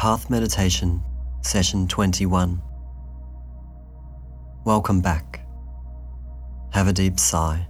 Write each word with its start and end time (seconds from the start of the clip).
Path 0.00 0.30
Meditation, 0.30 1.02
Session 1.42 1.86
21. 1.86 2.62
Welcome 4.64 5.02
back. 5.02 5.46
Have 6.72 6.88
a 6.88 6.92
deep 6.94 7.20
sigh. 7.20 7.68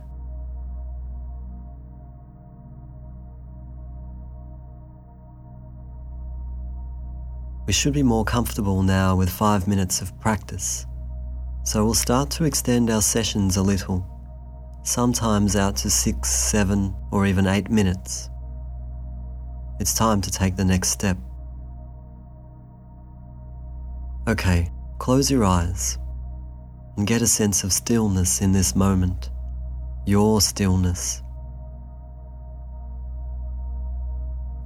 We 7.67 7.73
should 7.73 7.95
be 7.95 8.05
more 8.05 8.25
comfortable 8.25 8.85
now 8.85 9.17
with 9.17 9.29
five 9.29 9.67
minutes 9.67 10.01
of 10.01 10.17
practice, 10.21 10.87
so 11.65 11.85
we'll 11.85 11.95
start 11.95 12.31
to 12.31 12.45
extend 12.45 12.91
our 12.91 13.03
sessions 13.03 13.57
a 13.57 13.63
little, 13.63 14.07
sometimes 14.85 15.57
out 15.57 15.75
to 15.79 15.91
six, 15.91 16.31
seven, 16.31 16.95
or 17.11 17.27
even 17.27 17.49
eight 17.49 17.71
minutes. 17.71 18.31
It's 19.81 19.95
time 19.95 20.21
to 20.21 20.31
take 20.31 20.55
the 20.55 20.65
next 20.65 20.91
step. 20.91 21.17
Okay, 24.31 24.71
close 25.01 25.29
your 25.29 25.45
eyes 25.45 25.99
and 26.97 27.05
get 27.05 27.21
a 27.21 27.27
sense 27.27 27.65
of 27.65 27.73
stillness 27.73 28.41
in 28.41 28.53
this 28.53 28.77
moment, 28.77 29.29
your 30.07 30.41
stillness. 30.41 31.21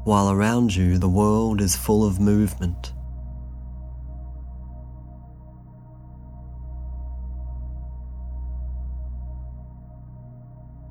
While 0.05 0.31
around 0.31 0.77
you 0.77 0.99
the 0.99 1.09
world 1.09 1.63
is 1.63 1.77
full 1.77 2.07
of 2.07 2.21
movement. 2.21 2.93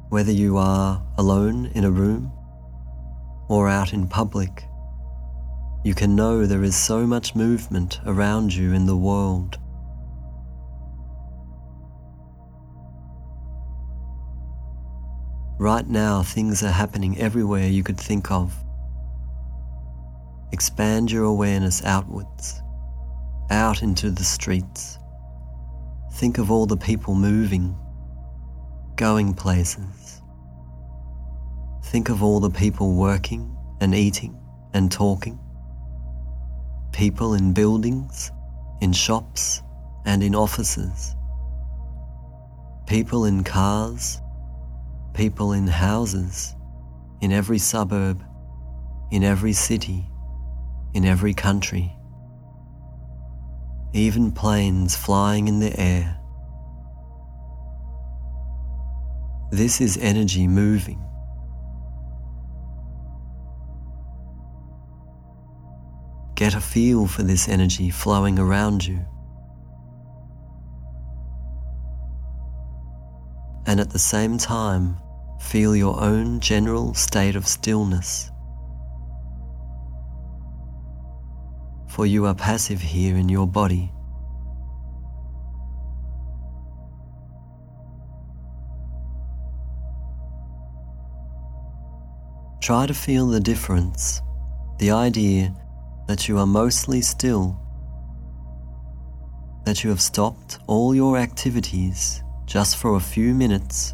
Whether 0.09 0.31
you 0.31 0.57
are 0.57 0.99
alone 1.19 1.67
in 1.75 1.83
a 1.83 1.91
room 1.91 2.31
or 3.49 3.69
out 3.69 3.93
in 3.93 4.07
public, 4.07 4.65
you 5.83 5.93
can 5.93 6.15
know 6.15 6.45
there 6.45 6.63
is 6.63 6.77
so 6.77 7.05
much 7.05 7.35
movement 7.35 7.99
around 8.05 8.53
you 8.53 8.71
in 8.71 8.85
the 8.85 8.95
world. 8.95 9.57
Right 15.59 15.87
now, 15.87 16.23
things 16.23 16.63
are 16.63 16.71
happening 16.71 17.17
everywhere 17.19 17.67
you 17.67 17.83
could 17.83 17.99
think 17.99 18.31
of. 18.31 18.55
Expand 20.53 21.11
your 21.11 21.25
awareness 21.25 21.83
outwards, 21.83 22.61
out 23.49 23.83
into 23.83 24.09
the 24.09 24.23
streets. 24.23 24.97
Think 26.13 26.37
of 26.37 26.49
all 26.49 26.65
the 26.65 26.77
people 26.77 27.13
moving, 27.13 27.77
going 28.95 29.33
places. 29.33 30.21
Think 31.85 32.07
of 32.07 32.23
all 32.23 32.39
the 32.39 32.49
people 32.49 32.95
working 32.95 33.57
and 33.81 33.93
eating 33.93 34.39
and 34.73 34.89
talking 34.89 35.39
people 36.93 37.33
in 37.33 37.53
buildings, 37.53 38.31
in 38.79 38.93
shops, 38.93 39.61
and 40.05 40.23
in 40.23 40.35
offices, 40.35 41.15
people 42.87 43.25
in 43.25 43.43
cars, 43.43 44.21
people 45.13 45.51
in 45.53 45.67
houses, 45.67 46.55
in 47.21 47.31
every 47.31 47.57
suburb, 47.57 48.23
in 49.11 49.23
every 49.23 49.53
city, 49.53 50.05
in 50.93 51.03
every 51.03 51.33
country, 51.33 51.91
even 53.93 54.31
planes 54.31 54.95
flying 54.95 55.47
in 55.47 55.59
the 55.59 55.77
air. 55.79 56.19
This 59.51 59.81
is 59.81 59.97
energy 59.97 60.47
moving. 60.47 61.03
Get 66.43 66.55
a 66.55 66.59
feel 66.59 67.07
for 67.07 67.23
this 67.23 67.47
energy 67.47 67.89
flowing 67.89 68.37
around 68.37 68.85
you. 68.85 68.99
And 73.65 73.79
at 73.79 73.91
the 73.91 73.97
same 73.97 74.37
time, 74.37 74.97
feel 75.39 75.73
your 75.73 75.97
own 76.01 76.41
general 76.41 76.95
state 76.95 77.37
of 77.37 77.47
stillness. 77.47 78.29
For 81.87 82.05
you 82.05 82.25
are 82.25 82.35
passive 82.35 82.81
here 82.81 83.15
in 83.15 83.29
your 83.29 83.47
body. 83.47 83.89
Try 92.61 92.85
to 92.87 92.93
feel 92.93 93.27
the 93.27 93.39
difference, 93.39 94.21
the 94.79 94.91
idea 94.91 95.55
that 96.07 96.27
you 96.27 96.37
are 96.37 96.45
mostly 96.45 97.01
still, 97.01 97.59
that 99.65 99.83
you 99.83 99.89
have 99.89 100.01
stopped 100.01 100.59
all 100.67 100.93
your 100.93 101.17
activities 101.17 102.23
just 102.45 102.77
for 102.77 102.95
a 102.95 102.99
few 102.99 103.33
minutes. 103.33 103.93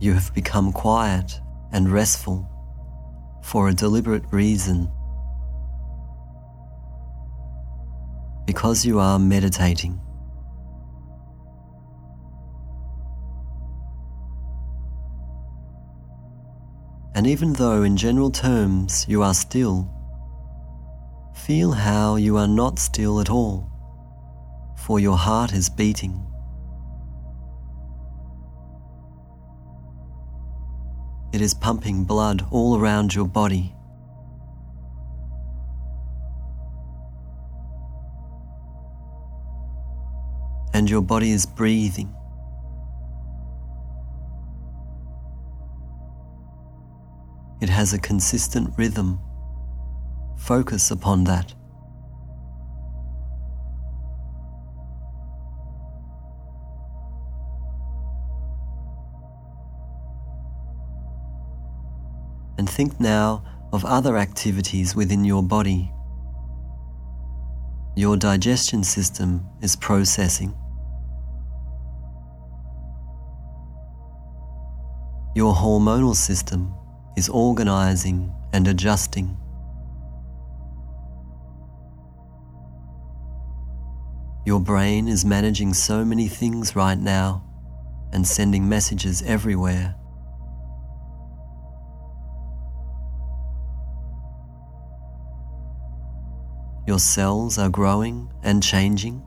You 0.00 0.12
have 0.14 0.34
become 0.34 0.72
quiet 0.72 1.40
and 1.72 1.90
restful 1.90 2.50
for 3.42 3.68
a 3.68 3.74
deliberate 3.74 4.24
reason. 4.30 4.90
Because 8.46 8.84
you 8.84 8.98
are 8.98 9.18
meditating. 9.18 10.00
And 17.14 17.28
even 17.28 17.52
though 17.52 17.84
in 17.84 17.96
general 17.96 18.30
terms 18.30 19.06
you 19.08 19.22
are 19.22 19.34
still, 19.34 19.88
feel 21.32 21.70
how 21.72 22.16
you 22.16 22.36
are 22.36 22.48
not 22.48 22.78
still 22.78 23.20
at 23.20 23.30
all, 23.30 23.70
for 24.76 24.98
your 24.98 25.16
heart 25.16 25.52
is 25.52 25.68
beating. 25.68 26.26
It 31.32 31.40
is 31.40 31.54
pumping 31.54 32.04
blood 32.04 32.46
all 32.50 32.78
around 32.78 33.14
your 33.14 33.26
body. 33.26 33.74
And 40.72 40.90
your 40.90 41.02
body 41.02 41.30
is 41.30 41.46
breathing. 41.46 42.14
It 47.64 47.70
has 47.70 47.94
a 47.94 47.98
consistent 47.98 48.74
rhythm. 48.76 49.18
Focus 50.36 50.90
upon 50.90 51.24
that. 51.24 51.54
And 62.58 62.68
think 62.68 63.00
now 63.00 63.42
of 63.72 63.86
other 63.86 64.18
activities 64.18 64.94
within 64.94 65.24
your 65.24 65.42
body. 65.42 65.90
Your 67.96 68.18
digestion 68.18 68.84
system 68.84 69.42
is 69.62 69.74
processing. 69.74 70.54
Your 75.34 75.54
hormonal 75.54 76.14
system 76.14 76.74
is 77.16 77.28
organizing 77.28 78.32
and 78.52 78.66
adjusting. 78.68 79.36
Your 84.46 84.60
brain 84.60 85.08
is 85.08 85.24
managing 85.24 85.72
so 85.72 86.04
many 86.04 86.28
things 86.28 86.76
right 86.76 86.98
now 86.98 87.42
and 88.12 88.26
sending 88.26 88.68
messages 88.68 89.22
everywhere. 89.22 89.96
Your 96.86 96.98
cells 96.98 97.58
are 97.58 97.70
growing 97.70 98.30
and 98.42 98.62
changing. 98.62 99.22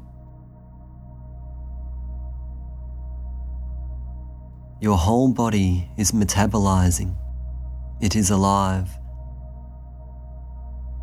Your 4.80 4.98
whole 4.98 5.34
body 5.34 5.90
is 5.98 6.12
metabolizing. 6.12 7.16
It 8.00 8.16
is 8.16 8.30
alive 8.30 8.90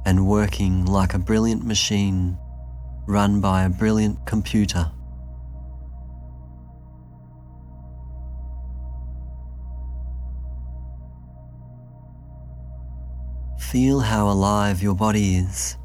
and 0.06 0.28
working 0.28 0.84
like 0.84 1.12
a 1.12 1.18
brilliant 1.18 1.64
machine 1.64 2.38
run 3.06 3.40
by 3.40 3.64
a 3.64 3.68
brilliant 3.68 4.24
computer. 4.26 4.92
Feel 13.58 13.98
how 13.98 14.28
alive 14.28 14.80
your 14.80 14.94
body 14.94 15.34
is. 15.34 15.76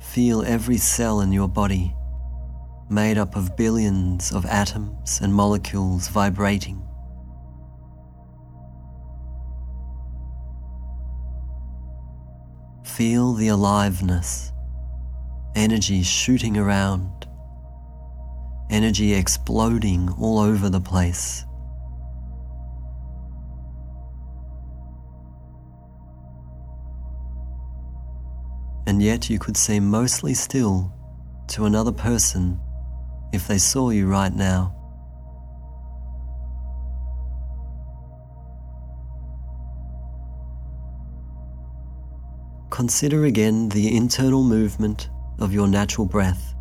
Feel 0.00 0.42
every 0.42 0.76
cell 0.76 1.22
in 1.22 1.32
your 1.32 1.48
body, 1.48 1.94
made 2.90 3.16
up 3.16 3.36
of 3.36 3.56
billions 3.56 4.32
of 4.32 4.44
atoms 4.44 5.20
and 5.22 5.32
molecules 5.34 6.08
vibrating. 6.08 6.85
Feel 12.96 13.34
the 13.34 13.48
aliveness, 13.48 14.52
energy 15.54 16.02
shooting 16.02 16.56
around, 16.56 17.26
energy 18.70 19.12
exploding 19.12 20.08
all 20.18 20.38
over 20.38 20.70
the 20.70 20.80
place. 20.80 21.44
And 28.86 29.02
yet 29.02 29.28
you 29.28 29.38
could 29.38 29.58
seem 29.58 29.90
mostly 29.90 30.32
still 30.32 30.90
to 31.48 31.66
another 31.66 31.92
person 31.92 32.58
if 33.34 33.46
they 33.46 33.58
saw 33.58 33.90
you 33.90 34.08
right 34.08 34.32
now. 34.32 34.75
Consider 42.76 43.24
again 43.24 43.70
the 43.70 43.96
internal 43.96 44.42
movement 44.42 45.08
of 45.38 45.50
your 45.50 45.66
natural 45.66 46.06
breath. 46.06 46.54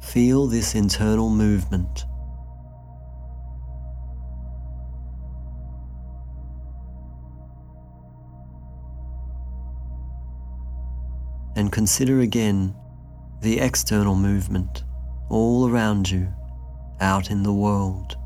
Feel 0.00 0.46
this 0.46 0.76
internal 0.76 1.30
movement. 1.30 2.04
And 11.56 11.72
consider 11.72 12.20
again 12.20 12.72
the 13.40 13.58
external 13.58 14.14
movement 14.14 14.84
all 15.28 15.68
around 15.68 16.08
you 16.08 16.32
out 17.00 17.32
in 17.32 17.42
the 17.42 17.52
world. 17.52 18.16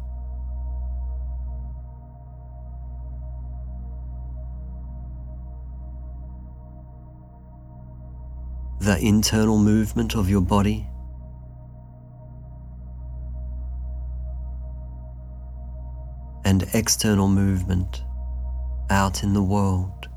The 8.81 8.99
internal 8.99 9.59
movement 9.59 10.15
of 10.15 10.31
your 10.31 10.41
body. 10.41 10.87
And 16.47 16.67
external 16.73 17.29
movement 17.29 18.03
out 18.89 19.23
in 19.23 19.35
the 19.35 19.43
world. 19.43 20.09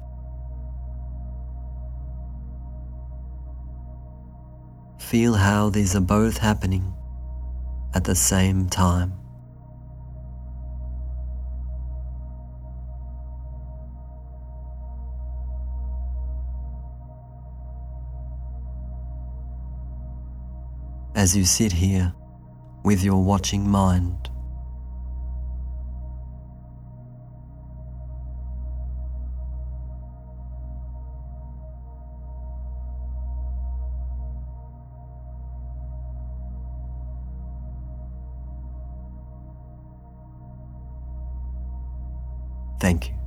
Feel 4.97 5.33
how 5.33 5.69
these 5.69 5.93
are 5.95 6.01
both 6.01 6.37
happening 6.37 6.93
at 7.93 8.05
the 8.05 8.15
same 8.15 8.69
time. 8.69 9.22
As 21.15 21.35
you 21.35 21.45
sit 21.45 21.71
here 21.71 22.13
with 22.83 23.03
your 23.03 23.23
watching 23.23 23.69
mind. 23.69 24.29
Thank 42.79 43.09
you. 43.09 43.22